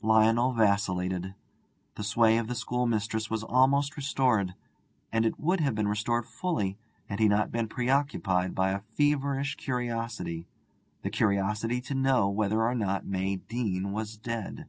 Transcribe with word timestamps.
Lionel 0.00 0.54
vacillated. 0.54 1.34
The 1.96 2.02
sway 2.02 2.38
of 2.38 2.46
the 2.48 2.54
schoolmistress 2.54 3.28
was 3.28 3.42
almost 3.42 3.94
restored, 3.94 4.54
and 5.12 5.26
it 5.26 5.38
would 5.38 5.60
have 5.60 5.74
been 5.74 5.86
restored 5.86 6.24
fully 6.24 6.78
had 7.10 7.18
he 7.18 7.28
not 7.28 7.52
been 7.52 7.68
preoccupied 7.68 8.54
by 8.54 8.70
a 8.70 8.80
feverish 8.80 9.56
curiosity 9.56 10.48
the 11.02 11.10
curiosity 11.10 11.82
to 11.82 11.94
know 11.94 12.30
whether 12.30 12.62
or 12.62 12.74
not 12.74 13.04
May 13.04 13.36
Deane 13.36 13.92
was 13.92 14.16
dead. 14.16 14.66